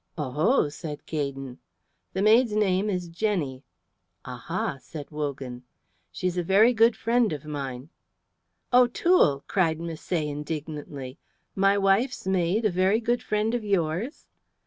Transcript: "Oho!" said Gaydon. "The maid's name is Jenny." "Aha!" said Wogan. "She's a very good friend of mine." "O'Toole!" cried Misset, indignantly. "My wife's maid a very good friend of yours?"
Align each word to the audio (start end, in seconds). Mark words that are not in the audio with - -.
"Oho!" 0.17 0.67
said 0.69 1.05
Gaydon. 1.05 1.59
"The 2.13 2.23
maid's 2.23 2.55
name 2.55 2.89
is 2.89 3.07
Jenny." 3.07 3.61
"Aha!" 4.25 4.79
said 4.81 5.11
Wogan. 5.11 5.61
"She's 6.11 6.37
a 6.39 6.43
very 6.43 6.73
good 6.73 6.95
friend 6.95 7.31
of 7.31 7.45
mine." 7.45 7.89
"O'Toole!" 8.73 9.43
cried 9.47 9.77
Misset, 9.77 10.25
indignantly. 10.27 11.19
"My 11.53 11.77
wife's 11.77 12.25
maid 12.25 12.65
a 12.65 12.71
very 12.71 12.99
good 12.99 13.21
friend 13.21 13.53
of 13.53 13.63
yours?" 13.63 14.25